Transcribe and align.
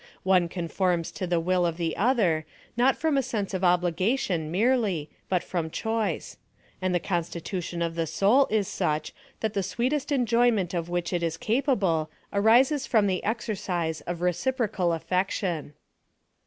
One 0.23 0.49
conforms 0.49 1.11
to 1.11 1.27
the 1.27 1.39
will 1.39 1.63
of 1.63 1.77
the 1.77 1.95
other, 1.95 2.47
not 2.75 2.97
from 2.97 3.17
a 3.17 3.21
sense 3.21 3.53
of 3.53 3.63
obligation 3.63 4.49
merely, 4.49 5.11
but 5.29 5.43
from 5.43 5.69
choice; 5.69 6.37
and 6.81 6.95
the 6.95 6.99
constitution 6.99 7.83
of 7.83 7.93
the 7.93 8.07
soul 8.07 8.47
PLAN 8.47 8.59
OF 8.61 8.65
SALVATION. 8.65 8.87
79 8.95 8.97
lis 8.99 9.09
such 9.11 9.15
that 9.41 9.53
the 9.53 9.61
sweetest 9.61 10.11
enjoyment 10.11 10.73
of 10.73 10.89
which 10.89 11.13
it 11.13 11.21
is 11.21 11.37
capable 11.37 12.09
arises 12.33 12.87
/rem 12.87 13.05
the 13.05 13.23
exercise 13.23 14.01
of 14.07 14.21
reciprocal 14.21 14.91
affec 14.91 15.29
tion. 15.29 15.75